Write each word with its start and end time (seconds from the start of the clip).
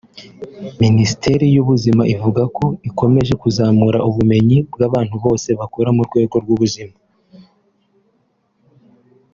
Minisiteri 0.81 1.45
y’ubuzima 1.55 2.03
ivuga 2.15 2.41
ko 2.57 2.65
ikomeje 2.89 3.33
kuzamura 3.41 3.99
ubumenyi 4.09 4.57
bw’abantu 4.73 5.15
bose 5.25 5.49
bakora 5.59 5.89
mu 5.97 6.01
rwego 6.07 6.35
rw’ubuzima 6.43 6.95